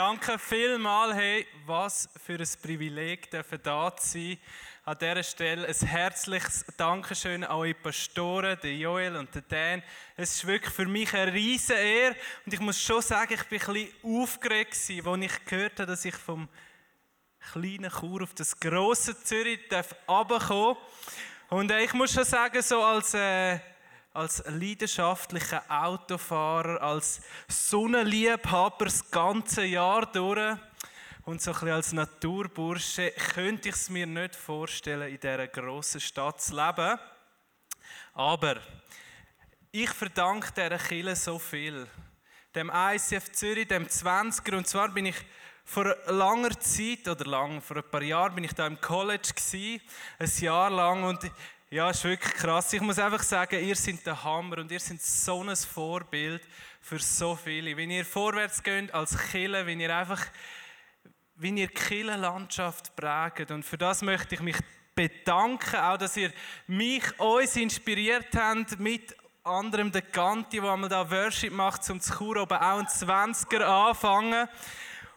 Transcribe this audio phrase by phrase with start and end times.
[0.00, 4.38] Danke vielmals, hey, was für ein Privileg dürfen da zu sein.
[4.86, 9.82] An dieser Stelle ein herzliches Dankeschön an eure Pastoren, den Joel und den Dan.
[10.16, 13.60] Es ist wirklich für mich eine riesige Ehre und ich muss schon sagen, ich bin
[13.60, 16.48] ein bisschen aufgeregt als ich gehört habe, dass ich vom
[17.52, 19.60] kleinen Chur auf das grosse Zürich
[20.08, 21.50] runterkommen darf.
[21.50, 23.12] Und äh, ich muss schon sagen, so als...
[23.12, 23.58] Äh,
[24.12, 30.56] als leidenschaftlicher Autofahrer, als Sonnenliebhaber das ganze Jahr durch
[31.24, 36.40] und so ein als Naturbursche könnte ich es mir nicht vorstellen, in dieser grossen Stadt
[36.40, 36.98] zu leben.
[38.14, 38.56] Aber
[39.70, 41.86] ich verdanke dieser Kille so viel.
[42.54, 44.56] Dem ICF Zürich, dem 20er.
[44.56, 45.16] Und zwar bin ich
[45.64, 49.80] vor langer Zeit, oder lang, vor ein paar Jahren, bin ich da im College gewesen,
[50.18, 51.04] ein Jahr lang.
[51.04, 51.30] Und
[51.72, 52.72] ja, ist wirklich krass.
[52.72, 56.42] Ich muss einfach sagen, ihr seid der Hammer und ihr seid so ein Vorbild
[56.80, 57.76] für so viele.
[57.76, 60.20] Wenn ihr vorwärts geht als Killer, wenn ihr einfach,
[61.36, 63.52] wenn ihr Killerlandschaft prägt.
[63.52, 64.56] Und für das möchte ich mich
[64.96, 66.32] bedanken, auch dass ihr
[66.66, 69.14] mich, uns inspiriert habt, mit
[69.44, 74.48] anderem der Ganti, der einmal da Worship macht, zum Chur oben auch ein 20er anfangen.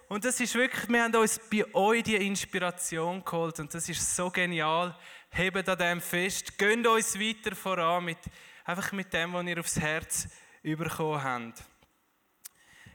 [0.07, 4.15] Und das ist wirklich, wir haben uns bei euch die Inspiration geholt und das ist
[4.15, 4.95] so genial
[5.33, 8.19] hebt an dem fest, gönnt uns weiter voran, mit,
[8.65, 10.27] einfach mit dem, was ihr aufs Herz
[10.61, 11.63] bekommen habt.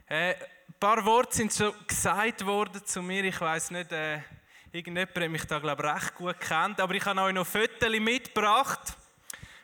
[0.07, 3.25] Äh, ein paar Worte sind schon gesagt worden zu mir.
[3.25, 4.21] Ich weiß nicht, äh,
[4.73, 8.97] irgendjemand hat mich da glaube recht gut kennt, aber ich habe euch noch Fotos mitgebracht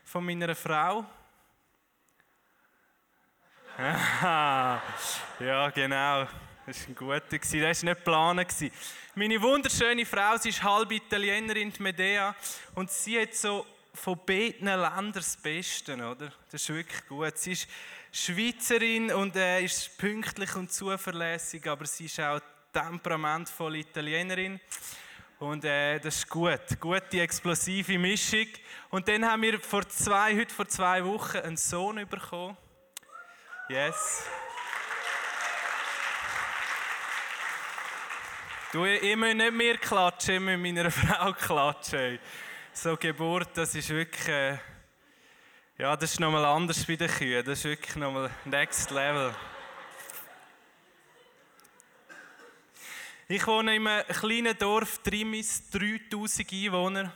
[0.04, 1.04] von meiner Frau.
[5.40, 6.26] ja, genau.
[6.66, 7.38] Das war ein guter.
[7.38, 8.72] Das war nicht geplant.
[9.14, 12.34] Meine wunderschöne Frau, sie ist halb Italienerin, Medea,
[12.74, 16.32] und sie hat so von beiden Ländern das Beste, oder?
[16.50, 17.36] Das ist wirklich gut.
[17.36, 17.68] Sie ist
[18.10, 22.40] Schweizerin und äh, ist pünktlich und zuverlässig, aber sie ist auch
[22.72, 24.58] temperamentvolle Italienerin.
[25.38, 28.46] Und äh, das ist gut, gute explosive Mischung.
[28.90, 32.56] Und dann haben wir vor zwei, heute vor zwei Wochen einen Sohn bekommen.
[33.68, 34.24] Yes.
[38.74, 42.18] Du, ich muss nicht mehr klatschen, ich muss meiner Frau klatschen.
[42.72, 44.58] So Geburt, das ist wirklich, äh,
[45.78, 47.44] ja, das ist nochmal anders bei den Kühen.
[47.44, 49.32] Das ist wirklich nochmal next level.
[53.28, 57.12] Ich wohne in einem kleinen Dorf, Trimis, 3000 Einwohner.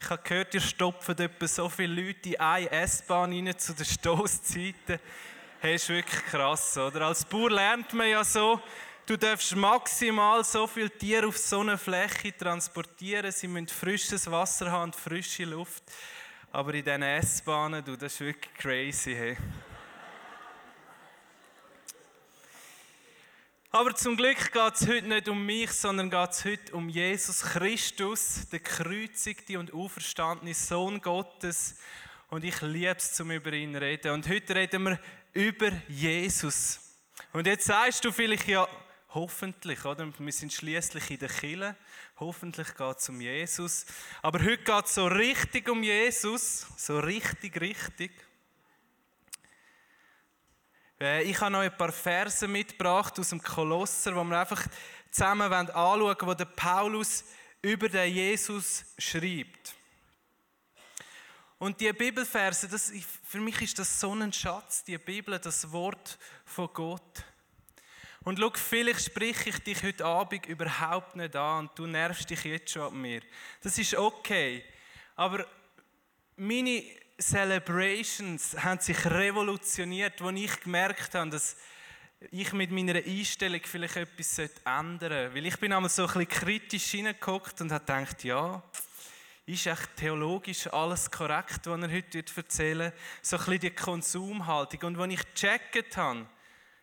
[0.00, 3.84] Ich habe gehört, ihr stopfen etwa so viele Leute in eine S-Bahn rein zu den
[3.84, 5.00] Stoßzeiten.
[5.58, 7.08] Hey, ist wirklich krass, oder?
[7.08, 8.62] Als Bauer lernt man ja so,
[9.10, 13.32] Du darfst maximal so viele Tiere auf so einer Fläche transportieren.
[13.32, 15.82] Sie müssen frisches Wasser haben und frische Luft.
[16.52, 19.12] Aber in diesen S-Bahnen, du, das ist wirklich crazy.
[19.16, 19.36] Hey.
[23.72, 27.40] Aber zum Glück geht es heute nicht um mich, sondern geht es heute um Jesus
[27.40, 31.80] Christus, der gekreuzigte und auferstandene Sohn Gottes.
[32.28, 34.12] Und ich liebe es, zum über ihn zu reden.
[34.12, 35.00] Und heute reden wir
[35.32, 36.78] über Jesus.
[37.32, 38.68] Und jetzt sagst du vielleicht, ja,
[39.12, 40.08] Hoffentlich, oder?
[40.16, 41.74] Wir sind schließlich in der Kille.
[42.20, 43.84] Hoffentlich geht es um Jesus.
[44.22, 46.68] Aber heute geht es so richtig um Jesus.
[46.76, 48.12] So richtig, richtig.
[51.00, 54.64] Äh, ich habe noch ein paar Verse mitgebracht aus dem Kolosser, wo wir einfach
[55.10, 57.24] zusammen anschauen wollen, wo der Paulus
[57.62, 59.74] über den Jesus schreibt.
[61.58, 62.92] Und die Bibelverse, das,
[63.24, 67.24] für mich ist das so ein Schatz, die Bibel, das Wort von Gott.
[68.22, 72.44] Und schau, vielleicht spreche ich dich heute Abend überhaupt nicht an und du nervst dich
[72.44, 73.22] jetzt schon an mir.
[73.62, 74.62] Das ist okay.
[75.16, 75.46] Aber
[76.36, 76.82] meine
[77.18, 81.56] Celebrations haben sich revolutioniert, als ich gemerkt habe, dass
[82.30, 85.34] ich mit meiner Einstellung vielleicht etwas ändern sollte.
[85.34, 88.62] Weil ich bin einmal so ein bisschen kritisch hineingeguckt und habe gedacht, ja,
[89.46, 94.82] ist echt theologisch alles korrekt, was er heute erzählen So ein bisschen die Konsumhaltung.
[94.82, 96.26] Und als ich gecheckt habe,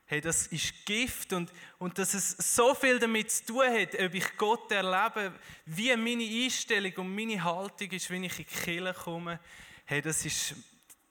[0.07, 4.13] hey, das ist Gift und, und dass es so viel damit zu tun hat, ob
[4.13, 5.33] ich Gott erlebe,
[5.65, 9.39] wie meine Einstellung und meine Haltung ist, wenn ich in die Kirche komme,
[9.85, 10.55] hey, das ist,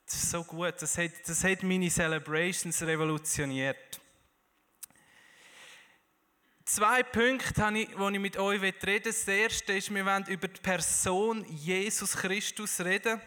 [0.07, 0.75] so gut.
[0.79, 3.99] Das hat, das hat meine Celebrations revolutioniert.
[6.65, 8.99] Zwei Punkte, die ich, ich mit euch reden will.
[8.99, 13.21] Das erste ist, wir wollen über die Person Jesus Christus reden.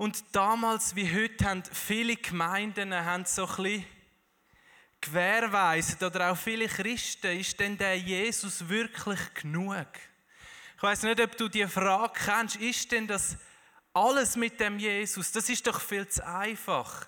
[0.00, 3.84] Und damals wie heute haben viele Gemeinden haben so ein bisschen
[4.98, 9.88] gewährweisend oder auch viele Christen, ist denn der Jesus wirklich genug?
[10.78, 13.36] Ich weiß nicht, ob du die Frage kennst, ist denn das
[13.92, 15.32] alles mit dem Jesus?
[15.32, 17.06] Das ist doch viel zu einfach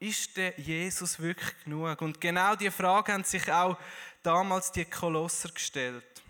[0.00, 2.02] ist der Jesus wirklich genug?
[2.02, 3.78] Und genau die Frage haben sich auch
[4.20, 6.22] damals die Kolosser gestellt.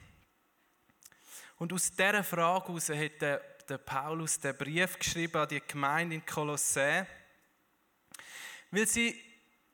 [1.56, 6.14] Und aus dieser Frage heraus hat der, der Paulus den Brief geschrieben an die Gemeinde
[6.14, 7.06] in Kolossä,
[8.70, 9.20] weil sie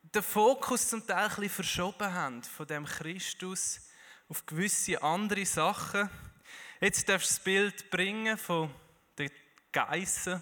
[0.01, 3.81] den Fokus zum Teil ein bisschen verschoben haben von dem Christus
[4.29, 6.09] auf gewisse andere Sachen.
[6.81, 8.73] Jetzt darfst du das Bild bringen von
[9.17, 9.31] den
[9.71, 10.41] Geissen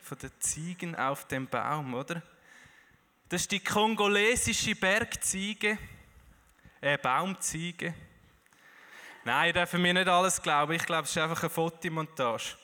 [0.00, 2.22] von den Ziegen auf dem Baum, oder?
[3.28, 5.78] Das ist die kongolesische Bergziege,
[6.82, 7.94] äh, Baumziege.
[9.26, 10.74] Nein, ihr dürft mir nicht alles glauben.
[10.74, 12.58] Ich glaube, es ist einfach eine Fotomontage.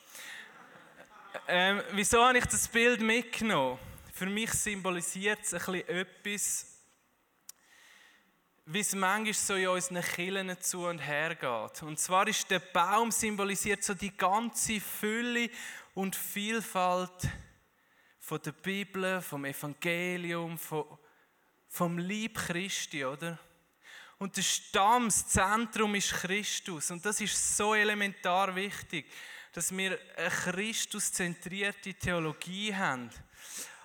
[1.48, 3.78] Ähm, wieso habe ich das Bild mitgenommen?
[4.12, 6.66] Für mich symbolisiert es ein bisschen etwas,
[8.66, 11.82] wie es manchmal so in unseren Kirchen zu und her geht.
[11.82, 15.48] Und zwar ist der Baum symbolisiert so die ganze Fülle
[15.94, 17.26] und Vielfalt
[18.18, 20.98] von der Bibel, vom Evangelium, vom,
[21.68, 23.38] vom Lieb Christi, oder?
[24.20, 26.90] Und der Stamm, das Zentrum ist Christus.
[26.90, 29.06] Und das ist so elementar wichtig,
[29.55, 33.08] dass wir eine Christus-zentrierte Theologie haben.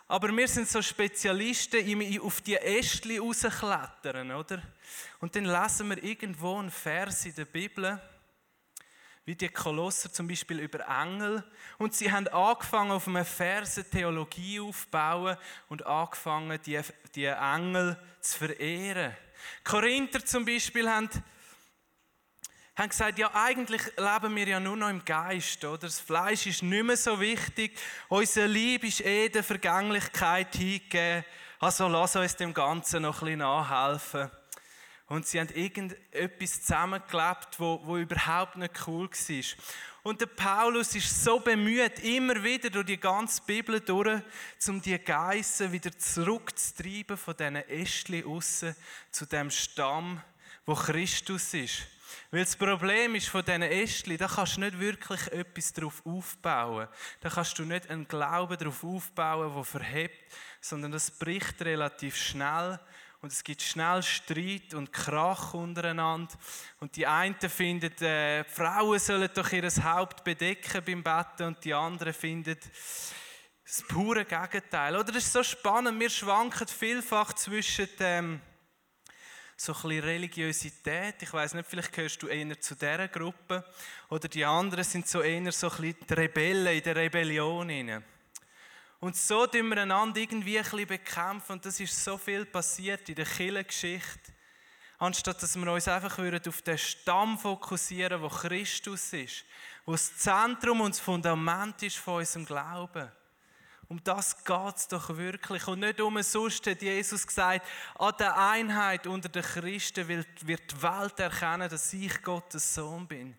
[0.09, 4.61] Aber wir sind so Spezialisten, auf die Ästchen rausklettern, oder?
[5.21, 7.97] Und dann lesen wir irgendwo einen Vers in der Bibel,
[9.25, 11.43] wie die Kolosser zum Beispiel über Engel.
[11.79, 15.35] Und sie haben angefangen, auf einem Vers Theologie aufzubauen
[15.67, 16.79] und angefangen, die,
[17.15, 19.15] die Engel zu verehren.
[19.63, 21.09] Korinther zum Beispiel haben,
[22.75, 25.79] haben gesagt, ja, eigentlich leben wir ja nur noch im Geist, oder?
[25.79, 27.77] Das Fleisch ist nicht mehr so wichtig.
[28.09, 31.25] Unser Lieb ist eh der Vergänglichkeit hingegeben.
[31.59, 34.29] Also lass uns dem Ganzen noch ein bisschen nachhelfen.
[35.07, 39.43] Und sie haben irgendetwas zusammengelebt, wo, wo überhaupt nicht cool war.
[40.01, 44.21] Und der Paulus ist so bemüht, immer wieder durch die ganze Bibel durch,
[44.67, 48.75] um die Geissen wieder zurückzutreiben von diesen Ästchen aussen
[49.11, 50.21] zu dem Stamm,
[50.65, 51.87] wo Christus ist.
[52.31, 56.87] Weil das Problem ist von diesen Ästchen, da kannst du nicht wirklich etwas darauf aufbauen.
[57.21, 62.79] Da kannst du nicht einen Glauben darauf aufbauen, der verhebt, sondern das bricht relativ schnell
[63.25, 66.31] und es gibt schnell Streit und Krach untereinander.
[66.79, 71.65] Und die einen finden, äh, die Frauen sollen doch ihr Haupt bedecken beim Betten und
[71.65, 72.55] die anderen finden
[73.63, 74.95] das pure Gegenteil.
[74.95, 78.41] Oder es ist so spannend, wir schwanken vielfach zwischen ähm,
[79.57, 81.15] so ein bisschen Religiosität.
[81.23, 83.65] Ich weiß nicht, vielleicht gehörst du eher zu dieser Gruppe.
[84.09, 87.71] Oder die anderen sind so eher so ein bisschen die Rebellen in der Rebellion.
[87.71, 88.05] Rein.
[88.99, 91.53] Und so tun wir einander irgendwie ein bisschen bekämpfen.
[91.53, 94.33] Und das ist so viel passiert in der Kirchengeschichte.
[94.97, 99.45] Anstatt dass wir uns einfach auf den Stamm fokussieren, wo Christus ist.
[99.85, 103.11] Wo das Zentrum und das Fundament ist von unserem Glauben.
[103.87, 105.67] Um das geht es doch wirklich.
[105.67, 111.19] Und nicht umsonst hat Jesus gesagt, an der Einheit unter den Christen wird die Welt
[111.19, 113.37] erkennen, dass ich Gottes Sohn bin.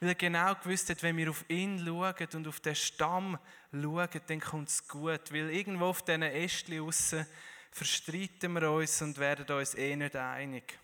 [0.00, 3.38] Weil er genau gewusst hat, wenn wir auf ihn schauen und auf den Stamm
[3.82, 5.32] schauen, dann kommt es gut.
[5.32, 7.26] Weil irgendwo auf diesen Ästchen aussen
[7.70, 10.78] verstreiten wir uns und werden uns eh nicht einig.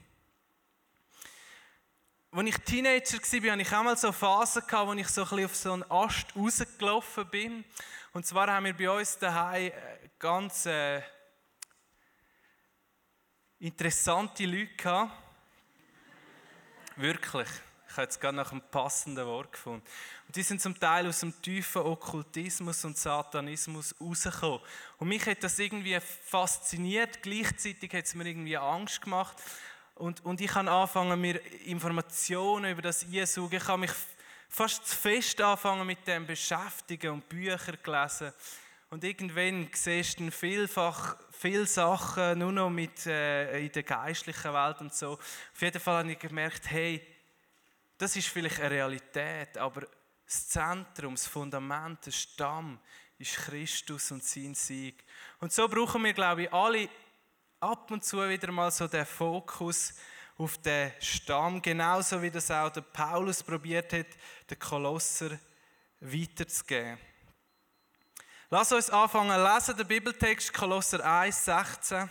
[2.33, 5.45] Als ich Teenager war, hatte ich auch mal so Phasen, wo ich so ein bisschen
[5.45, 7.65] auf so einen Ast rausgelaufen bin.
[8.13, 9.73] Und zwar haben wir bei uns daheim äh,
[10.19, 11.03] ganz äh,
[13.59, 15.13] interessante Leute gehabt.
[16.97, 17.49] Wirklich.
[17.91, 19.83] Ich habe jetzt gerade nach einem passenden Wort gefunden.
[20.29, 24.61] Und die sind zum Teil aus dem tiefen Okkultismus und Satanismus rausgekommen.
[24.99, 29.37] Und mich hat das irgendwie fasziniert, gleichzeitig hat es mir irgendwie Angst gemacht.
[29.97, 33.57] Und, und ich habe angefangen, mir Informationen über das einzusuchen.
[33.57, 33.93] Ich habe mich
[34.49, 38.33] fast zu fest angefangen mit dem beschäftigen und Bücher gelesen.
[38.91, 44.81] Und irgendwann siehst du vielfach viele Sachen nur noch mit, äh, in der geistlichen Welt
[44.81, 45.13] und so.
[45.13, 47.10] Auf jeden Fall habe ich gemerkt, hey,
[48.01, 49.87] das ist vielleicht eine Realität, aber
[50.25, 52.81] das Zentrum, das Fundament, der Stamm
[53.19, 55.05] ist Christus und sein Sieg.
[55.39, 56.89] Und so brauchen wir, glaube ich, alle
[57.61, 59.93] ab und zu wieder mal so den Fokus
[60.39, 64.07] auf den Stamm, genauso wie das auch der Paulus probiert hat,
[64.49, 65.39] den Kolosser
[66.01, 66.99] weiterzugeben.
[68.49, 72.09] Lass uns anfangen lesen, der Bibeltext Kolosser 1, 16.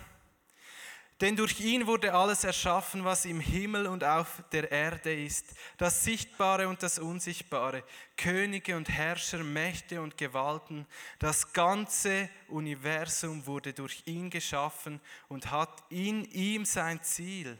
[1.21, 5.47] Denn durch ihn wurde alles erschaffen, was im Himmel und auf der Erde ist,
[5.77, 7.83] das Sichtbare und das Unsichtbare,
[8.15, 10.87] Könige und Herrscher, Mächte und Gewalten.
[11.19, 17.57] Das ganze Universum wurde durch ihn geschaffen und hat in ihm sein Ziel.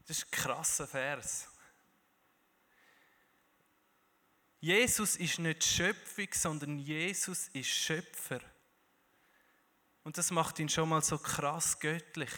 [0.00, 1.48] Das ist ein krasser Vers.
[4.58, 8.40] Jesus ist nicht Schöpfung, sondern Jesus ist Schöpfer.
[10.04, 12.30] Und das macht ihn schon mal so krass göttlich.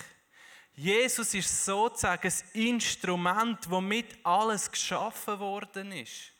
[0.74, 6.32] Jesus ist sozusagen das Instrument, womit alles geschaffen worden ist.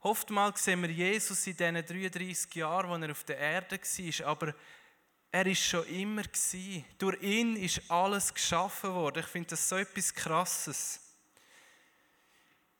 [0.00, 4.54] Oftmals sehen wir Jesus in diesen 33 Jahren, wo er auf der Erde war, aber
[5.32, 6.22] er ist schon immer.
[6.98, 9.20] Durch ihn ist alles geschaffen worden.
[9.20, 11.00] Ich finde das so etwas Krasses.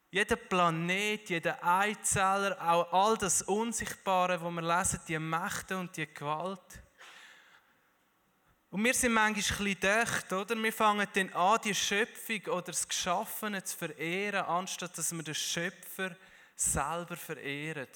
[0.09, 6.07] Jeder Planet, jeder Einzeller, auch all das Unsichtbare, wo wir lesen, die Mächte und die
[6.07, 6.84] Gewalt.
[8.75, 10.61] Und wir sind manchmal ein bisschen dicht, oder?
[10.61, 15.33] Wir fangen dann an, die Schöpfung oder das Geschaffene zu verehren, anstatt dass wir den
[15.33, 16.13] Schöpfer
[16.57, 17.87] selber verehren.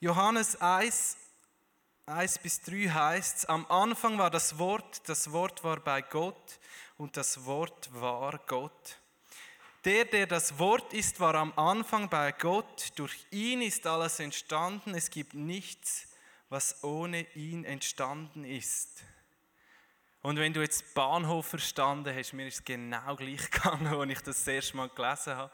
[0.00, 1.16] Johannes 1,
[2.06, 6.58] 1 bis 3 heißt es, am Anfang war das Wort, das Wort war bei Gott
[6.98, 8.99] und das Wort war Gott.
[9.86, 12.92] Der, der das Wort ist, war am Anfang bei Gott.
[12.96, 14.94] Durch ihn ist alles entstanden.
[14.94, 16.06] Es gibt nichts,
[16.50, 19.02] was ohne ihn entstanden ist.
[20.20, 24.18] Und wenn du jetzt Bahnhof verstanden hast, mir ist es genau gleich gegangen, als ich
[24.18, 25.52] das, das erste Mal gelesen habe.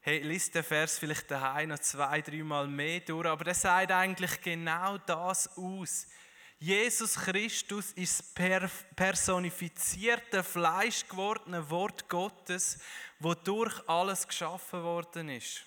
[0.00, 4.38] Hey, liest den Vers vielleicht daheim noch zwei, dreimal mehr durch, aber der sagt eigentlich
[4.42, 6.06] genau das aus.
[6.58, 12.78] Jesus Christus ist das personifizierte, fleischgewordene Wort Gottes,
[13.18, 15.64] wodurch alles geschaffen worden ist.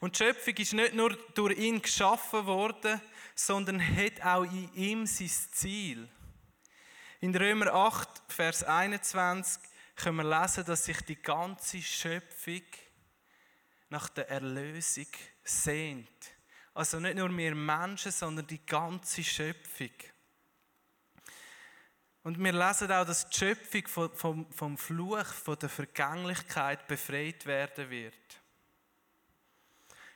[0.00, 3.00] Und die Schöpfung ist nicht nur durch ihn geschaffen worden,
[3.34, 6.08] sondern hat auch in ihm sein Ziel.
[7.20, 9.62] In Römer 8, Vers 21
[9.96, 12.62] können wir lesen, dass sich die ganze Schöpfung
[13.88, 15.06] nach der Erlösung
[15.42, 16.33] sehnt.
[16.74, 19.92] Also nicht nur wir Menschen, sondern die ganze Schöpfung.
[22.24, 27.90] Und wir lesen auch, dass die Schöpfung vom, vom Fluch, von der Vergänglichkeit befreit werden
[27.90, 28.14] wird.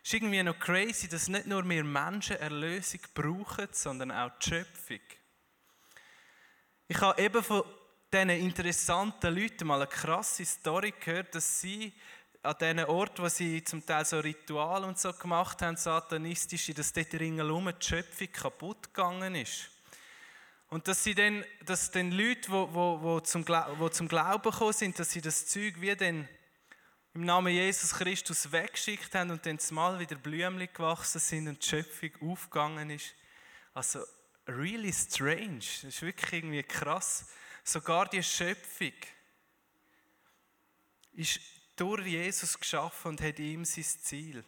[0.03, 4.49] Es ist irgendwie noch crazy, dass nicht nur wir Menschen Erlösung brauchen, sondern auch die
[4.49, 5.01] Schöpfung.
[6.89, 7.63] Ich habe eben von
[8.11, 11.93] diesen interessanten Leuten mal eine krasse Story gehört, dass sie
[12.49, 16.95] an diesen Orten, wo sie zum Teil so Ritual und so gemacht haben, satanistische, dass
[16.95, 19.71] dort ringsherum die Schöpfung kaputt gegangen ist.
[20.71, 24.51] Und dass sie dann, dass dann Leute, die wo, wo, wo zum, wo zum Glauben
[24.51, 26.27] gekommen sind, dass sie das Zeug wie dann
[27.13, 31.69] im Namen Jesus Christus weggeschickt haben und dann mal wieder Blümchen gewachsen sind und die
[31.69, 33.15] Schöpfung aufgegangen ist.
[33.75, 34.01] Also,
[34.47, 35.59] really strange.
[35.59, 37.27] Das ist wirklich irgendwie krass.
[37.63, 38.93] Sogar die Schöpfung
[41.13, 41.41] ist
[41.81, 44.45] durch Jesus geschaffen und hat ihm sein Ziel.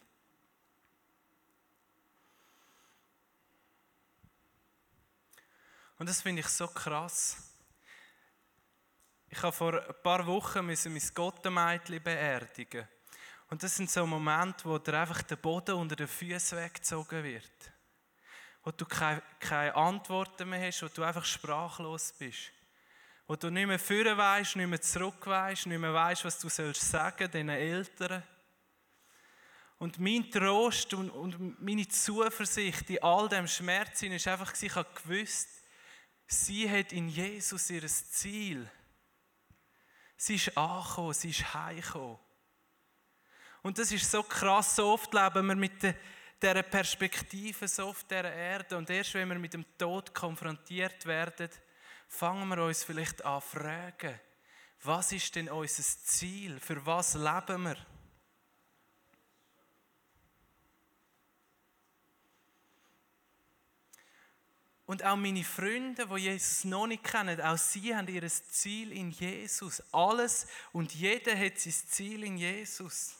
[5.98, 7.36] Und das finde ich so krass.
[9.28, 12.88] Ich habe vor ein paar Wochen mein Gottemädchen beerdigen.
[13.48, 17.72] Und das sind so Momente, wo dir einfach der Boden unter den Füßen weggezogen wird.
[18.62, 22.52] Wo du keine Antworten mehr hast, wo du einfach sprachlos bist
[23.30, 26.48] wo du nicht mehr führen weißt, nicht mehr zurück weißt, nicht mehr weißt, was du
[26.48, 28.24] sollst sagen deinen Eltern.
[29.78, 34.88] Und mein Trost und, und meine Zuversicht in all dem Schmerz ist einfach, ich habe
[35.00, 35.48] gewusst,
[36.26, 38.68] sie hat in Jesus ihr Ziel.
[40.16, 42.18] Sie ist angekommen, sie ist heimgekommen.
[43.62, 45.94] Und das ist so krass, so oft leben wir mit der
[46.42, 51.50] dieser Perspektive so auf dieser Erde und erst wenn wir mit dem Tod konfrontiert werden,
[52.10, 54.20] fangen wir uns vielleicht an zu fragen,
[54.82, 56.58] was ist denn unser Ziel?
[56.58, 57.76] Für was leben wir?
[64.86, 69.12] Und auch meine Freunde, die Jesus noch nicht kennen, auch sie haben ihr Ziel in
[69.12, 69.80] Jesus.
[69.92, 73.14] Alles und jeder hat sein Ziel in Jesus.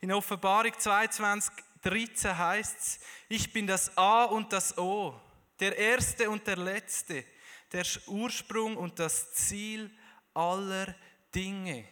[0.00, 5.20] In Offenbarung 22, 13 heißt es, ich bin das A und das O,
[5.58, 7.24] der Erste und der Letzte,
[7.72, 9.90] der Ursprung und das Ziel
[10.34, 10.94] aller
[11.34, 11.86] Dinge.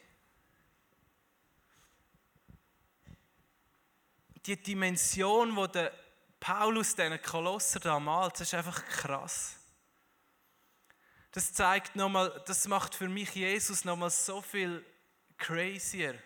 [4.46, 5.92] Die Dimension, wo der
[6.38, 9.56] Paulus diesen Kolosser da malt, das ist einfach krass.
[11.32, 14.84] Das zeigt nochmal, das macht für mich Jesus nochmal so viel
[15.36, 16.18] crazier.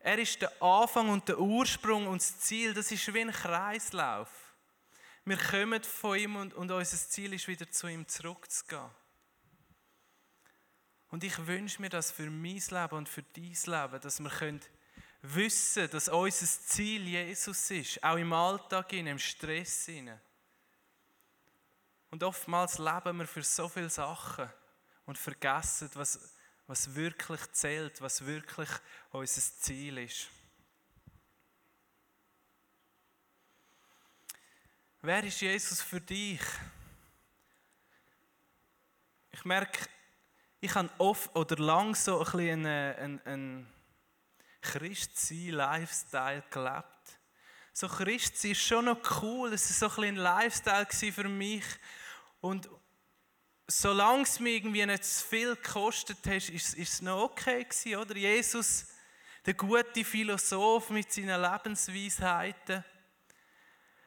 [0.00, 4.28] Er ist der Anfang und der Ursprung und das Ziel, das ist wie ein Kreislauf.
[5.28, 8.88] Wir kommen von ihm und, und unser Ziel ist wieder zu ihm zurückzugehen.
[11.08, 14.60] Und ich wünsche mir das für mein Leben und für dein Leben, dass wir können
[15.22, 19.90] wissen, dass unser Ziel Jesus ist, auch im Alltag, im Stress.
[22.10, 24.48] Und oftmals leben wir für so viele Sachen
[25.06, 26.20] und vergessen, was,
[26.68, 28.70] was wirklich zählt, was wirklich
[29.10, 30.28] unser Ziel ist.
[35.06, 36.40] Wer ist Jesus für dich?
[39.30, 39.88] Ich merke,
[40.58, 43.72] ich habe oft oder lang so ein bisschen einen, einen, einen
[44.62, 47.20] Christsein-Lifestyle gelebt.
[47.72, 51.64] So Christsein ist schon noch cool, es war so ein, ein Lifestyle für mich.
[52.40, 52.68] Und
[53.68, 57.94] solange es mir irgendwie nicht zu viel gekostet hat, ist, ist es noch okay gewesen,
[57.94, 58.16] oder?
[58.16, 58.86] Jesus,
[59.44, 62.84] der gute Philosoph mit seinen Lebensweisheiten.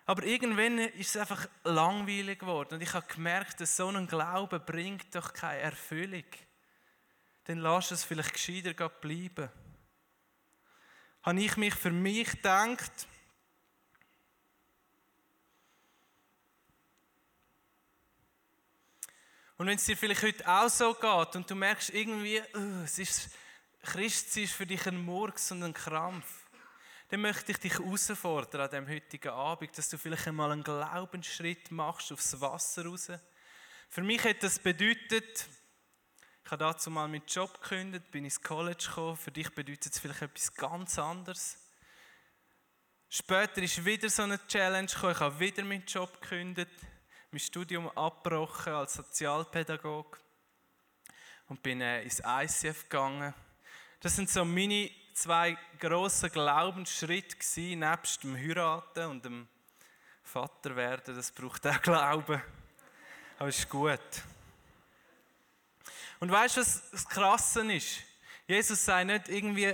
[0.10, 2.74] Aber irgendwann ist es einfach langweilig geworden.
[2.74, 6.24] Und ich habe gemerkt, dass so ein Glaube bringt doch keine Erfüllung.
[7.44, 9.52] Dann lass es vielleicht gescheiter bleiben.
[11.22, 12.92] Habe ich mich für mich gedacht,
[19.58, 22.98] Und wenn es dir vielleicht heute auch so geht und du merkst irgendwie, oh, es
[22.98, 23.30] ist,
[23.84, 26.39] Christ ist für dich ein Murks und ein Krampf,
[27.10, 31.72] dann möchte ich dich herausfordern an diesem heutigen Abend, dass du vielleicht einmal einen Glaubensschritt
[31.72, 33.12] machst aufs Wasser raus.
[33.90, 35.48] Für mich hat das bedeutet,
[36.46, 39.18] ich habe dazu mal meinen Job gekündigt, bin ins College gekommen.
[39.18, 41.58] Für dich bedeutet es vielleicht etwas ganz anderes.
[43.10, 45.14] Später ist wieder so eine Challenge gekommen.
[45.14, 46.72] Ich habe wieder meinen Job gekündigt,
[47.32, 50.20] mein Studium abgebrochen als Sozialpädagoge
[51.48, 53.34] und bin äh, ins ICF gegangen.
[54.00, 59.48] Das sind so meine zwei grossen Glaubensschritte gewesen, nebst dem Heiraten und dem
[60.24, 61.16] Vaterwerden.
[61.16, 62.42] Das braucht auch Glauben.
[63.38, 64.00] Aber ist gut.
[66.20, 68.02] Und weißt du, was das Krasse ist?
[68.48, 69.74] Jesus sagt nicht irgendwie,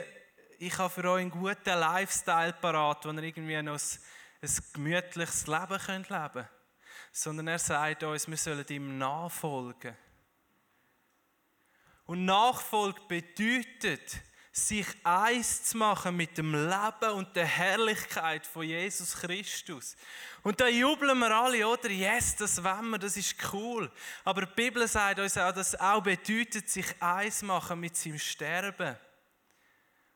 [0.58, 4.00] ich habe für euch einen guten Lifestyle parat, wo ihr irgendwie noch ein,
[4.42, 6.50] ein gemütliches Leben könnt leben könnt.
[7.12, 9.96] Sondern er sagt uns, wir sollen ihm nachfolgen.
[12.06, 14.22] Und Nachfolge bedeutet,
[14.58, 19.98] sich eins zu machen mit dem Leben und der Herrlichkeit von Jesus Christus.
[20.44, 21.90] Und da jubeln wir alle, oder?
[21.90, 23.92] Yes, das wollen wir, das ist cool.
[24.24, 28.18] Aber die Bibel sagt uns auch, dass es auch bedeutet, sich eins machen mit seinem
[28.18, 28.96] Sterben.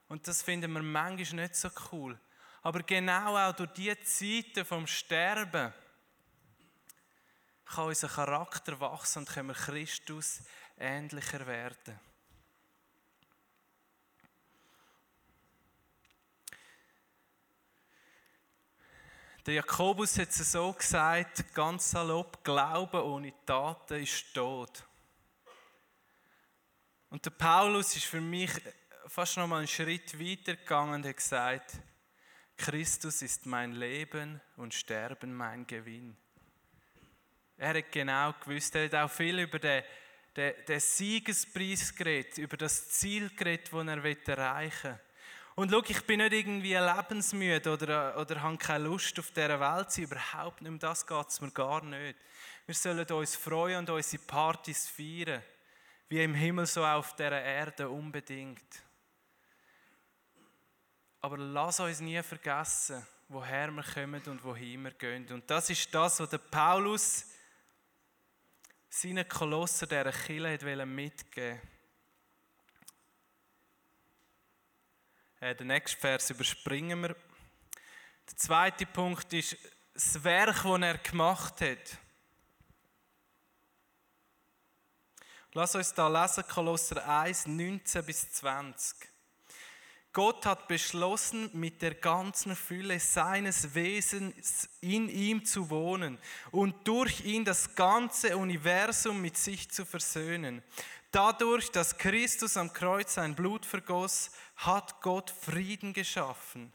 [0.07, 2.17] Und das finden wir manchmal nicht so cool.
[2.61, 5.73] Aber genau auch durch diese Zeiten vom Sterben
[7.65, 10.43] kann unser Charakter wachsen und können wir Christus
[10.77, 11.99] ähnlicher werden.
[19.49, 24.83] Der Jakobus hat es so gesagt, ganz salopp, Glauben ohne Taten ist tot.
[27.09, 28.51] Und der Paulus ist für mich
[29.07, 31.79] fast noch mal einen Schritt weiter gegangen und hat gesagt,
[32.57, 36.15] Christus ist mein Leben und Sterben mein Gewinn.
[37.57, 39.83] Er hat genau gewusst, er hat auch viel über den,
[40.35, 45.08] den, den Siegespreis geredet, über das Ziel geredet, das er erreichen will.
[45.59, 49.91] Und schau, ich bin nicht irgendwie lebensmüde oder, oder habe keine Lust auf dieser Welt
[49.91, 50.05] zu sein.
[50.05, 52.17] Überhaupt nicht um das geht es mir gar nicht.
[52.65, 55.43] Wir sollen uns freuen und unsere Partys feiern.
[56.07, 58.63] Wie im Himmel, so auch auf dieser Erde unbedingt.
[61.19, 65.27] Aber lass uns nie vergessen, woher wir kommen und wohin wir gehen.
[65.29, 67.25] Und das ist das, was der Paulus
[68.87, 71.78] seinen Kolosser dieser Kirche mitgeben wollte.
[75.41, 77.15] Den nächsten Vers überspringen wir.
[78.29, 79.57] Der zweite Punkt ist
[79.93, 81.97] das Werk, das er gemacht hat.
[85.53, 89.09] Lass uns da lesen, Kolosser 1, 19 bis 20.
[90.11, 96.17] Gott hat beschlossen, mit der ganzen Fülle seines Wesens in ihm zu wohnen
[96.51, 100.63] und durch ihn das ganze Universum mit sich zu versöhnen.
[101.11, 106.71] Dadurch, dass Christus am Kreuz sein Blut vergoss, hat Gott Frieden geschaffen.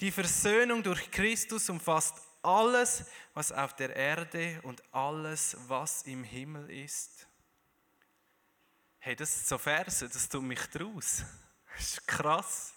[0.00, 6.70] Die Versöhnung durch Christus umfasst alles, was auf der Erde und alles, was im Himmel
[6.70, 7.26] ist.
[8.98, 11.22] Hey, das sind so Verse, das tut mich draus.
[11.76, 12.74] Das ist krass.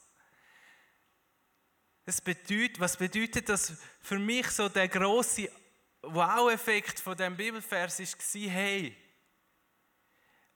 [2.05, 5.49] Das bedeutet, was bedeutet das für mich so der große
[6.01, 8.97] Wow-Effekt von dem Bibelvers war, hey,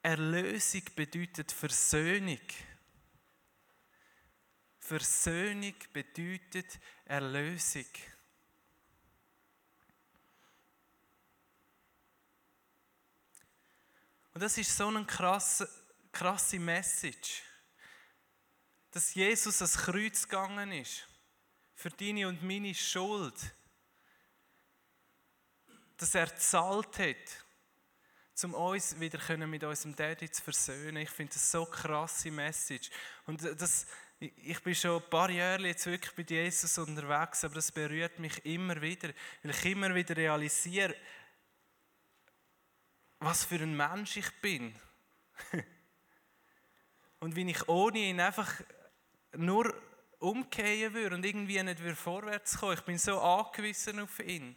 [0.02, 2.42] Erlösung bedeutet Versöhnung.
[4.80, 7.86] Versöhnung bedeutet Erlösung.
[14.34, 15.70] Und das ist so eine krasse,
[16.12, 17.44] krasse Message,
[18.92, 21.08] dass Jesus ans Kreuz gegangen ist
[21.76, 23.36] für deine und meine Schuld,
[25.98, 27.41] dass er zahlt hat,
[28.44, 30.98] um uns wieder mit unserem Daddy zu versöhnen.
[30.98, 32.90] Ich finde das so krasse Message.
[33.26, 33.86] Und das,
[34.20, 38.46] ich bin schon ein paar Jahre jetzt wirklich bei Jesus unterwegs, aber das berührt mich
[38.46, 39.10] immer wieder,
[39.44, 40.96] weil ich immer wieder realisiere,
[43.20, 44.76] was für ein Mensch ich bin.
[47.20, 48.52] und wie ich ohne ihn einfach
[49.34, 49.74] nur
[50.20, 52.74] umkehren würde und irgendwie nicht würde vorwärts kommen.
[52.74, 54.56] Ich bin so angewiesen auf ihn.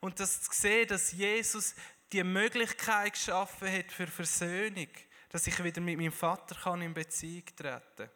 [0.00, 1.74] Und das zu sehen, dass Jesus
[2.12, 4.88] die Möglichkeit geschaffen hat für Versöhnung,
[5.30, 8.10] dass ich wieder mit meinem Vater kann in Beziehung treten kann.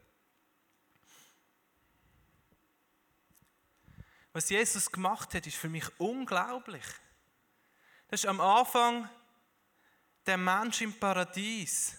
[4.32, 6.84] Was Jesus gemacht hat, ist für mich unglaublich.
[8.06, 9.08] Das ist am Anfang
[10.24, 11.96] der Mensch im Paradies.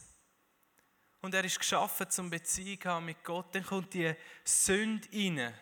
[1.22, 3.54] Und er ist geschaffen zum Beziehung haben mit Gott.
[3.54, 5.54] Dann kommt die Sünde rein.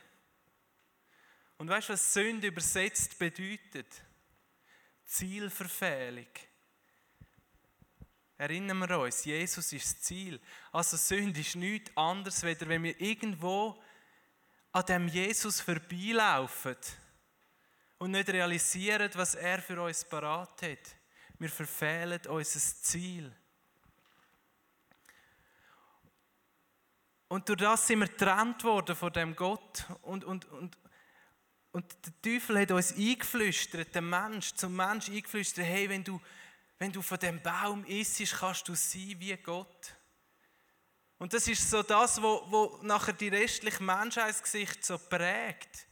[1.57, 4.03] Und weißt du, was Sünde übersetzt bedeutet?
[5.07, 6.27] Zielverfehlung.
[8.37, 10.39] Erinnern wir uns, Jesus ist das Ziel.
[10.71, 13.81] Also Sünde ist nichts anderes, weder wenn wir irgendwo
[14.71, 16.75] an dem Jesus vorbeilaufen
[17.97, 20.95] und nicht realisieren, was er für uns parat hat.
[21.39, 23.33] Wir verfehlen unser Ziel.
[27.29, 29.85] Und durch das sind wir getrennt worden von dem Gott.
[30.01, 30.77] Und, und, und,
[31.77, 36.19] und der Teufel hat uns eingeflüstert, der Mensch, zum Mensch eingeflüstert, hey, wenn du,
[36.79, 39.93] wenn du von dem Baum isst, kannst du sein wie Gott.
[41.19, 45.85] Und das ist so das, wo, wo nachher die restliche Menschheitsgesicht so prägt.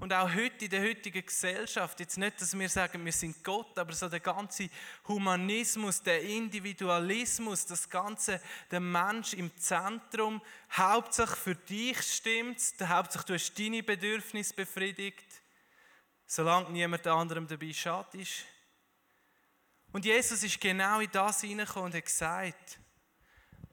[0.00, 3.78] Und auch heute in der heutigen Gesellschaft, jetzt nicht, dass wir sagen, wir sind Gott,
[3.78, 4.70] aber so der ganze
[5.06, 10.40] Humanismus, der Individualismus, das ganze, der Mensch im Zentrum,
[10.72, 15.42] hauptsächlich für dich stimmt, hauptsächlich du hast deine Bedürfnisse befriedigt,
[16.26, 18.46] solange niemand anderem dabei schadest.
[19.92, 22.78] Und Jesus ist genau in das hineingekommen und hat gesagt,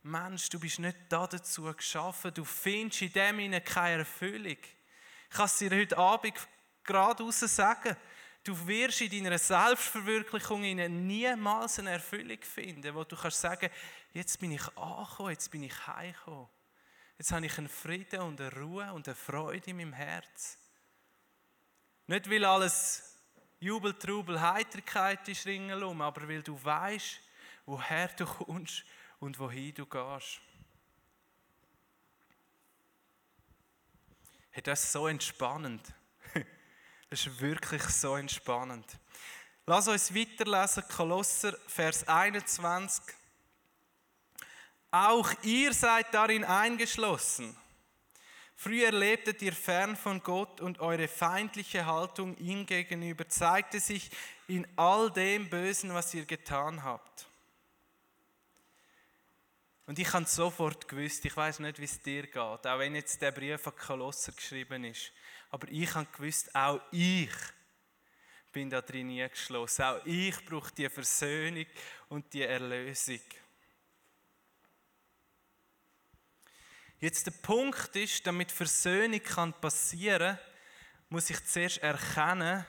[0.04, 4.58] Mensch, du bist nicht dazu geschaffen, du findest in dem keine Erfüllung.
[5.30, 6.34] Ich kann es dir heute Abend
[6.84, 7.96] geradeaus sagen.
[8.44, 13.70] Du wirst in deiner Selbstverwirklichung niemals eine Erfüllung finden, wo du kannst sagen,
[14.14, 16.48] jetzt bin ich angekommen, jetzt bin ich heimgekommen.
[17.18, 20.58] Jetzt habe ich einen Frieden und eine Ruhe und eine Freude in meinem Herz.
[22.06, 23.18] Nicht, weil alles
[23.60, 27.20] Jubel, Trubel, Heiterkeit ist ringsherum, aber weil du weißt,
[27.66, 28.86] woher du kommst
[29.20, 30.40] und wohin du gehst.
[34.58, 35.84] Hey, das ist so entspannend.
[37.12, 38.88] Das ist wirklich so entspannend.
[39.68, 43.04] Lass uns weiterlesen, Kolosser, Vers 21.
[44.90, 47.56] Auch ihr seid darin eingeschlossen.
[48.56, 54.10] Früher lebtet ihr fern von Gott und eure feindliche Haltung ihm gegenüber zeigte sich
[54.48, 57.27] in all dem Bösen, was ihr getan habt.
[59.88, 63.22] Und ich habe sofort gewusst, ich weiß nicht, wie es dir geht, auch wenn jetzt
[63.22, 65.14] der Brief an Kolosser geschrieben ist.
[65.50, 67.32] Aber ich habe gewusst, auch ich
[68.52, 69.84] bin da drin geschlossen.
[69.84, 71.66] Auch ich brauche die Versöhnung
[72.10, 73.22] und die Erlösung.
[77.00, 80.38] Jetzt der Punkt ist, damit Versöhnung kann passieren,
[81.08, 82.66] muss ich zuerst erkennen,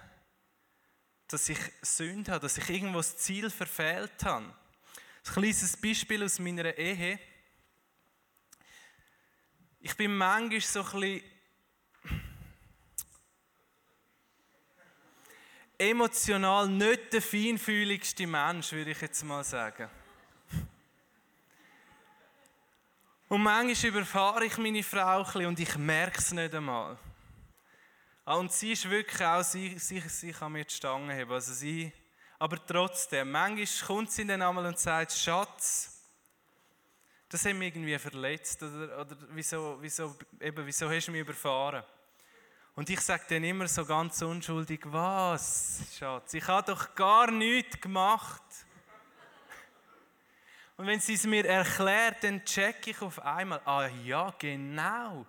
[1.26, 4.54] dass ich Sünde habe, dass ich irgendwo das Ziel verfehlt habe.
[5.28, 7.18] Ein kleines Beispiel aus meiner Ehe.
[9.80, 11.22] Ich bin manchmal so ein bisschen
[15.76, 19.90] emotional nicht der feinfühligste Mensch, würde ich jetzt mal sagen.
[23.28, 26.98] Und manchmal überfahre ich meine Frau ein und ich merke es nicht einmal.
[28.24, 31.32] Ah, und sie ist wirklich auch, sie, sie, sie kann mir die Stange haben.
[31.32, 31.92] Also sie,
[32.38, 35.98] aber trotzdem, manchmal kommt sie dann einmal und sagt, Schatz,
[37.28, 38.62] das hat mich irgendwie verletzt.
[38.62, 41.82] Oder, oder wieso, wieso, eben, wieso hast du mich überfahren?
[42.74, 47.80] Und ich sage dann immer so ganz unschuldig, was, Schatz, ich habe doch gar nichts
[47.80, 48.42] gemacht.
[50.76, 55.26] Und wenn sie es mir erklärt, dann checke ich auf einmal, ah ja, genau.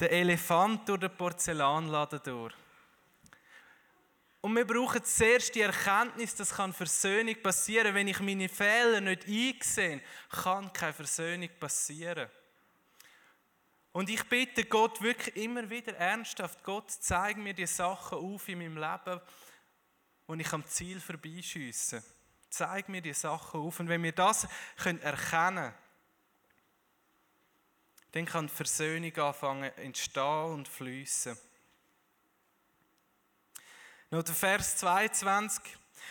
[0.00, 2.54] Der Elefant durch den Porzellanladen durch.
[4.42, 7.94] Und wir brauchen zuerst die Erkenntnis, dass kann Versöhnung passieren.
[7.94, 12.28] Wenn ich meine Fehler nicht einsehe, kann keine Versöhnung passieren.
[13.92, 18.58] Und ich bitte Gott wirklich immer wieder ernsthaft, Gott, zeig mir die Sachen auf in
[18.58, 19.20] meinem Leben,
[20.26, 22.02] wo ich am Ziel vorbeischiesse.
[22.50, 23.78] Zeig mir die Sachen auf.
[23.80, 25.72] Und wenn wir das können erkennen
[28.12, 31.36] dann kann die Versöhnung anfangen entstehen und fließen.
[34.12, 35.64] Nur der Vers 22.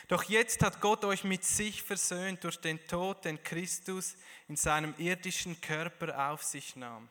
[0.07, 4.15] Doch jetzt hat Gott euch mit sich versöhnt durch den Tod, den Christus
[4.47, 7.09] in seinem irdischen Körper auf sich nahm.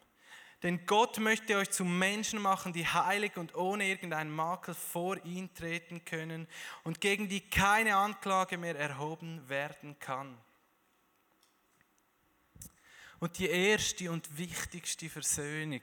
[0.64, 5.54] Denn Gott möchte euch zu Menschen machen, die heilig und ohne irgendeinen Makel vor ihn
[5.54, 6.48] treten können
[6.82, 10.36] und gegen die keine Anklage mehr erhoben werden kann.
[13.20, 15.82] Und die erste und wichtigste Versöhnung,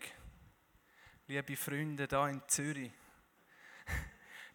[1.27, 2.91] liebe Freunde da in Zürich,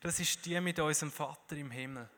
[0.02, 2.10] das ist die mit unserem Vater im Himmel.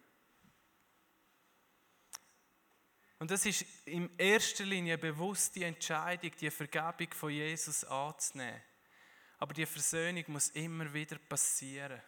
[3.19, 8.61] Und das ist in erster Linie eine bewusste Entscheidung, die Vergebung von Jesus anzunehmen.
[9.39, 12.01] Aber die Versöhnung muss immer wieder passieren.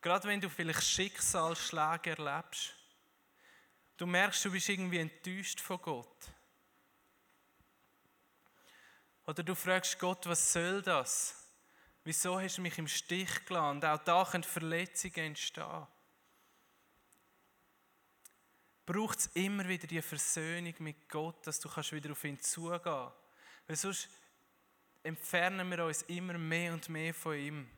[0.00, 2.74] Gerade wenn du vielleicht Schicksalsschläge erlebst,
[3.96, 6.30] du merkst, du bist irgendwie enttäuscht von Gott.
[9.26, 11.43] Oder du fragst Gott, was soll das?
[12.04, 13.84] Wieso hast du mich im Stich gelassen?
[13.84, 15.86] Auch da können Verletzungen entstehen
[18.86, 22.80] braucht es immer wieder die Versöhnung mit Gott, dass du kannst wieder auf ihn zugehen
[22.82, 23.14] kannst.
[23.66, 24.08] Weil sonst
[25.02, 27.70] entfernen wir uns immer mehr und mehr von ihm.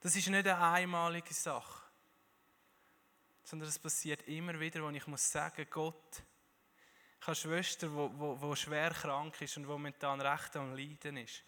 [0.00, 1.82] Das ist nicht eine einmalige Sache,
[3.42, 6.22] sondern es passiert immer wieder, wo ich muss sagen, Gott,
[7.20, 11.42] ich habe Schwester, die schwer krank ist und momentan recht am Leiden ist.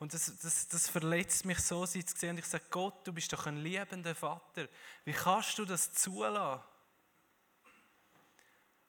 [0.00, 2.30] Und das, das, das verletzt mich so, sie zu sehen.
[2.30, 4.66] Und ich sage, Gott, du bist doch ein liebender Vater.
[5.04, 6.64] Wie kannst du das zulassen?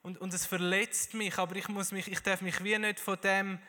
[0.03, 3.19] Und, und es verletzt mich, aber ich, muss mich, ich darf mich wie nicht von
[3.19, 3.59] dem,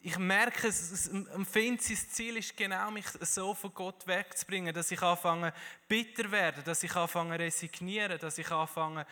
[0.00, 4.92] ich merke, es, es, empfinde, sein Ziel ist genau, mich so von Gott wegzubringen, dass
[4.92, 5.52] ich anfange
[5.88, 9.06] bitter werden, dass ich anfange resignieren, dass ich anfange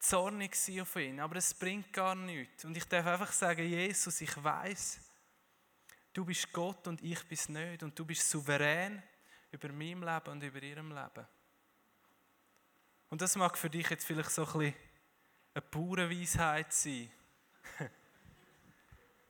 [0.00, 1.20] zornig sein auf ihn.
[1.20, 2.64] Aber es bringt gar nichts.
[2.64, 5.05] Und ich darf einfach sagen, Jesus, ich weiß,
[6.16, 7.82] du bist Gott und ich bin nicht.
[7.82, 9.02] Und du bist souverän
[9.50, 11.26] über mein Leben und über ihrem Leben.
[13.10, 14.74] Und das mag für dich jetzt vielleicht so ein bisschen
[15.54, 17.10] eine pure Weisheit sein.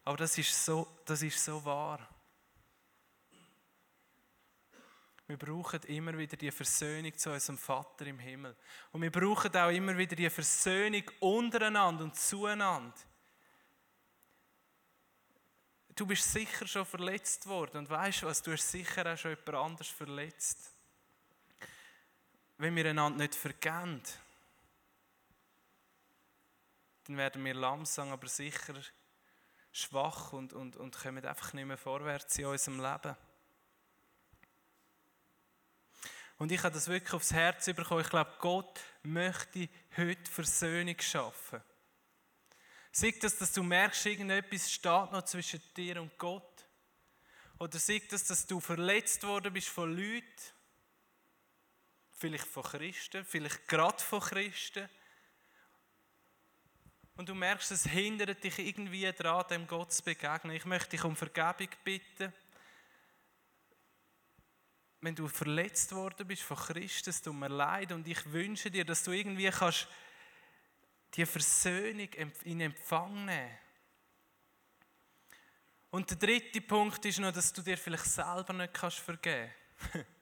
[0.04, 2.08] Aber das ist, so, das ist so wahr.
[5.26, 8.56] Wir brauchen immer wieder die Versöhnung zu unserem Vater im Himmel.
[8.92, 12.94] Und wir brauchen auch immer wieder die Versöhnung untereinander und zueinander.
[15.96, 19.54] Du bist sicher schon verletzt worden und weißt was, du hast sicher auch schon jemand
[19.54, 20.70] anders verletzt.
[22.58, 24.02] Wenn wir einander nicht vergeben,
[27.04, 28.74] dann werden wir langsam, aber sicher
[29.72, 33.16] schwach und, und, und kommen einfach nicht mehr vorwärts in unserem Leben.
[36.38, 38.02] Und ich habe das wirklich aufs Herz bekommen.
[38.02, 41.62] Ich glaube, Gott möchte heute Versöhnung schaffen.
[42.98, 46.64] Sei das, dass du merkst, irgendetwas steht noch zwischen dir und Gott.
[47.58, 50.24] Oder sei das, dass du verletzt worden bist von Leuten,
[52.14, 54.88] vielleicht von Christen, vielleicht gerade von Christen,
[57.16, 60.56] und du merkst, es hindert dich irgendwie daran, dem Gott zu begegnen.
[60.56, 62.32] Ich möchte dich um Vergebung bitten.
[65.02, 69.04] Wenn du verletzt worden bist von Christus, tut mir leid und ich wünsche dir, dass
[69.04, 69.86] du irgendwie kannst
[71.16, 72.08] die Versöhnung
[72.44, 73.58] in Empfang nehmen.
[75.90, 79.50] Und der dritte Punkt ist noch, dass du dir vielleicht selber nicht kannst vergeben
[79.92, 80.06] kannst.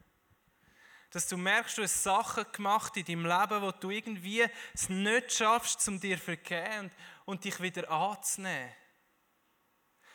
[1.10, 5.32] dass du merkst, du hast Sachen gemacht in deinem Leben, wo du irgendwie es nicht
[5.32, 6.90] schaffst, um dir zu vergeben
[7.24, 8.72] und dich wieder anzunehmen.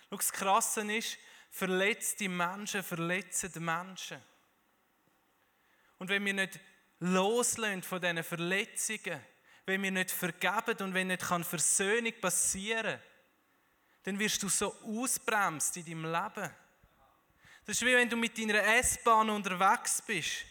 [0.09, 1.17] Schau, das Krasse ist,
[1.51, 4.21] verletzte Menschen verletzen die Menschen.
[5.99, 6.59] Und wenn wir nicht
[6.99, 9.21] loslösen von diesen Verletzungen,
[9.69, 13.01] wenn wir nicht vergeben und wenn nicht Versöhnung passieren kann,
[14.03, 16.49] dann wirst du so ausbremst in deinem Leben.
[17.65, 20.45] Das ist wie wenn du mit deiner S-Bahn unterwegs bist.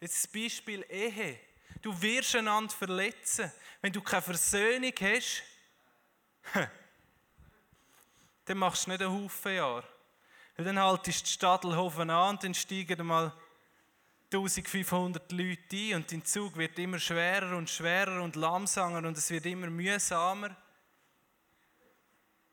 [0.00, 1.40] Jetzt das Beispiel Ehe.
[1.82, 3.50] Du wirst einander verletzen.
[3.80, 5.42] Wenn du keine Versöhnung hast,
[8.44, 9.84] dann machst du nicht einen Haufen Jahre.
[10.56, 13.32] dann haltest du die Stadelhofen an und dann steigen mal
[14.32, 19.30] 1500 Leute ein und dein Zug wird immer schwerer und schwerer und langsamer und es
[19.30, 20.56] wird immer mühsamer.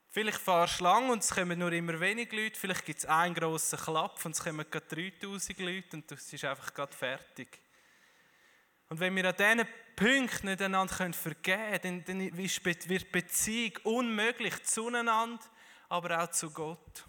[0.09, 3.33] Vielleicht fahrst du lang und es kommen nur immer wenig Leute, vielleicht gibt es einen
[3.33, 7.59] grossen Klapp und es kommen gerade 3000 Leute und es ist einfach gerade fertig.
[8.89, 11.41] Und wenn wir an diesen Punkten nicht einander vergeben
[11.81, 15.43] können, dann, dann wird Beziehung unmöglich zueinander,
[15.89, 17.05] aber auch zu Gott.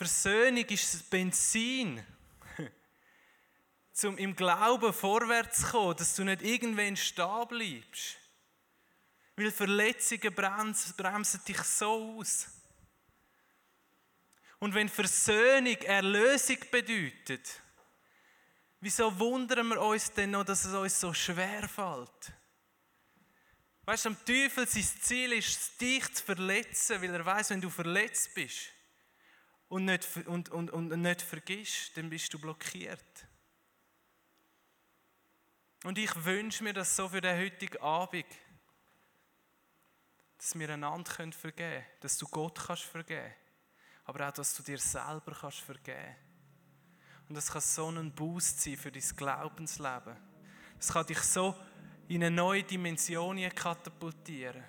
[0.00, 2.02] Versöhnung ist Benzin,
[4.04, 8.16] um im Glauben vorwärts zu kommen, dass du nicht irgendwann stehen bleibst.
[9.36, 12.46] Weil Verletzungen bremsen, bremsen dich so aus.
[14.58, 17.60] Und wenn Versöhnung Erlösung bedeutet,
[18.80, 22.32] wieso wundern wir uns denn noch, dass es uns so schwer fällt?
[23.84, 27.68] Weißt du, am Teufel sein Ziel ist, dich zu verletzen, weil er weiß, wenn du
[27.68, 28.79] verletzt bist,
[29.70, 33.26] und nicht, und, und, und nicht vergisst, dann bist du blockiert.
[35.84, 38.26] Und ich wünsche mir das so für den heutigen Abend,
[40.36, 43.32] dass wir einander vergeben können, dass du Gott kannst vergeben,
[44.04, 46.16] aber auch, dass du dir selber kannst vergeben.
[47.28, 50.16] Und das kann so ein Boost sein für dein Glaubensleben.
[50.78, 51.54] Das kann dich so
[52.08, 54.64] in eine neue Dimension katapultieren.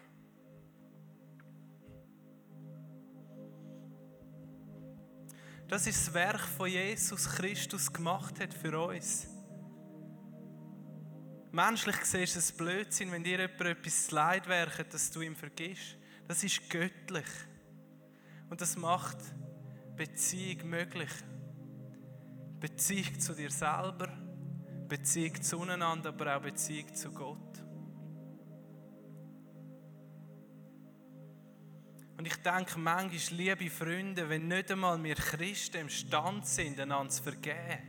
[5.72, 9.26] Das ist das Werk, das Jesus Christus gemacht hat für uns.
[11.50, 15.96] Menschlich gesehen ist es Blödsinn, wenn dir jemand etwas leid werket, dass du ihm vergisst.
[16.28, 17.26] Das ist göttlich.
[18.50, 19.16] Und das macht
[19.96, 21.10] Beziehung möglich.
[22.60, 24.10] Beziehung zu dir selber,
[24.90, 27.64] Beziehung zueinander, aber auch Beziehung zu Gott.
[32.22, 37.24] Und ich denke manchmal, liebe Freunde, wenn nicht einmal wir Christen imstande sind, einander zu
[37.24, 37.82] vergeben,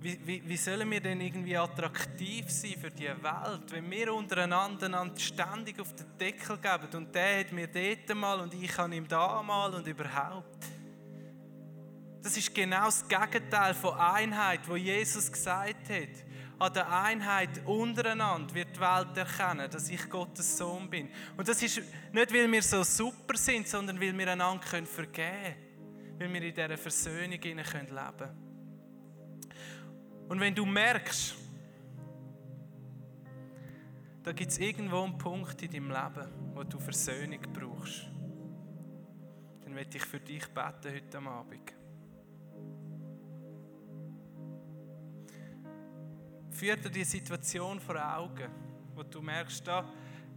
[0.00, 5.10] wie, wie, wie, sollen wir denn irgendwie attraktiv sein für die Welt, wenn wir untereinander
[5.18, 9.06] ständig auf den Deckel geben und der hat mir dort mal und ich kann ihm
[9.06, 10.64] da mal und überhaupt.
[12.22, 16.27] Das ist genau das Gegenteil von Einheit, wo Jesus gesagt hat
[16.58, 21.08] an der Einheit untereinander wird die Welt erkennen, dass ich Gottes Sohn bin.
[21.36, 21.80] Und das ist
[22.12, 26.18] nicht, weil wir so super sind, sondern weil wir einander vergeben können.
[26.18, 28.48] Weil wir in dieser Versöhnung leben können.
[30.28, 31.34] Und wenn du merkst,
[34.24, 38.10] da gibt es irgendwo einen Punkt in deinem Leben, wo du Versöhnung brauchst,
[39.64, 41.77] dann werde ich für dich beten heute Abend.
[46.58, 48.50] Führ dir die Situation vor Augen,
[48.96, 49.88] wo du merkst, da,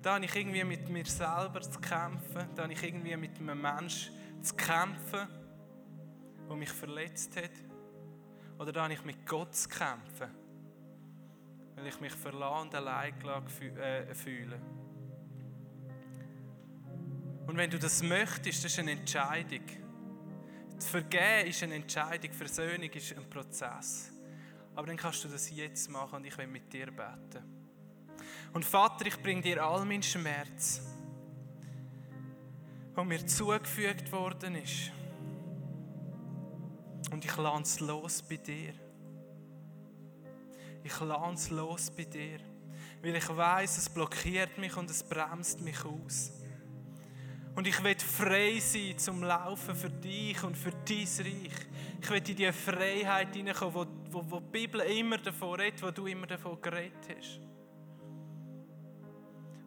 [0.04, 3.60] da habe ich irgendwie mit mir selber zu kämpfen, da habe ich irgendwie mit einem
[3.60, 5.28] Menschen zu kämpfen,
[6.48, 7.50] der mich verletzt hat.
[8.60, 10.30] Oder da habe ich mit Gott zu kämpfen,
[11.74, 13.16] weil ich mich verlassen und allein
[13.80, 14.62] äh, fühle.
[17.48, 19.66] Und wenn du das möchtest, das ist eine Entscheidung.
[20.76, 24.21] Das Vergehen ist eine Entscheidung, Versöhnung ist ein Prozess.
[24.76, 27.44] Aber dann kannst du das jetzt machen und ich will mit dir beten.
[28.54, 30.82] Und Vater, ich bringe dir all meinen Schmerz,
[32.96, 34.92] der mir zugefügt worden ist.
[37.12, 38.74] Und ich lade es los bei dir.
[40.84, 42.40] Ich lade es los bei dir.
[43.02, 46.32] Weil ich weiß, es blockiert mich und es bremst mich aus.
[47.56, 51.52] Und ich will frei sein zum Laufen für dich und für dein Reich.
[52.02, 56.08] Ich will in diese Freiheit hineinkommen, wo, wo, die Bibel immer davon redet, wo du
[56.08, 57.40] immer davon geredet hast.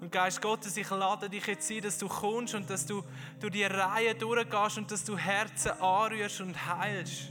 [0.00, 3.02] Und Geist Gottes, ich lade dich jetzt ein, dass du kommst und dass du
[3.40, 7.30] durch die Reihe durchgehst und dass du Herzen anrührst und heilst.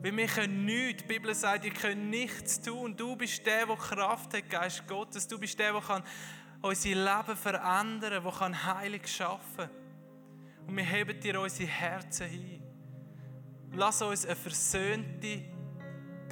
[0.00, 1.02] Weil wir können nichts.
[1.02, 2.96] Die Bibel sagt, ich können nichts tun.
[2.96, 5.26] Du bist der, der Kraft hat, Geist Gottes.
[5.26, 6.02] Du bist der, der kann
[6.62, 9.68] unser Leben verändern, der kann Heilig schaffen.
[10.66, 12.62] Und wir heben dir unsere Herzen hin.
[13.72, 15.53] Lass uns eine versöhnte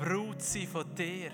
[0.03, 1.30] Brut sein von dir.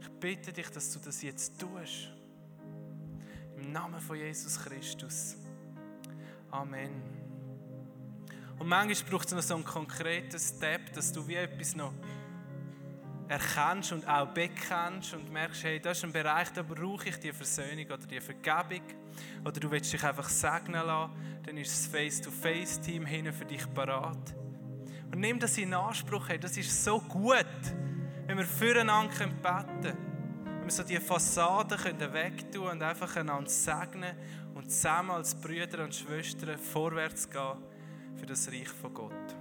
[0.00, 2.10] Ich bitte dich, dass du das jetzt tust.
[3.58, 5.36] Im Namen von Jesus Christus.
[6.50, 7.02] Amen.
[8.58, 11.92] Und manchmal braucht es noch so einen konkreten Step, dass du wie etwas noch
[13.28, 17.32] erkennst und auch bekennst und merkst, hey, das ist ein Bereich, da brauche ich die
[17.32, 18.86] Versöhnung oder die Vergebung.
[19.42, 21.12] Oder du willst dich einfach segnen lassen,
[21.44, 24.34] dann ist das Face-to-Face-Team hinten für dich parat.
[25.14, 27.46] Und nimm das in Anspruch, hey, das ist so gut,
[28.26, 29.96] wenn wir füreinander beten können.
[30.44, 34.16] Wenn wir so die Fassaden können wegtun und einfach einander segnen
[34.54, 37.62] und zusammen als Brüder und Schwestern vorwärts gehen
[38.16, 39.36] für das Reich von Gott.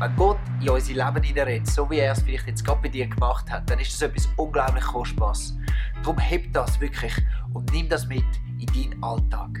[0.00, 3.06] Wenn Gott in unser Leben hineinredet, so wie er es vielleicht jetzt gerade bei dir
[3.06, 5.56] gemacht hat, dann ist das etwas unglaublich Kostbares.
[6.02, 7.14] Darum heb das wirklich
[7.54, 8.26] und nimm das mit
[8.58, 9.60] in deinen Alltag.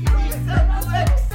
[0.00, 1.27] You're so Yes,